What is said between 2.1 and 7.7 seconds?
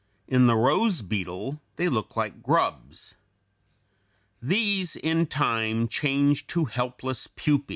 like grubs. These in time change to helpless pupæ.